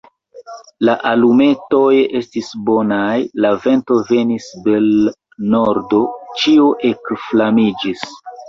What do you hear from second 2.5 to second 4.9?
bonaj: la vento venis de